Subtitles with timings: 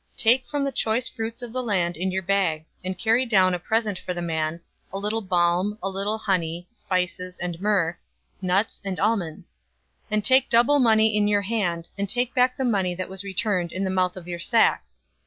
[0.17, 3.59] Take from the choice fruits of the land in your bags, and carry down a
[3.59, 4.59] present for the man,
[4.91, 7.95] a little balm, a little honey, spices and myrrh,
[8.41, 9.59] nuts, and almonds;
[10.07, 13.23] 043:012 and take double money in your hand, and take back the money that was
[13.23, 15.01] returned in the mouth of your sacks.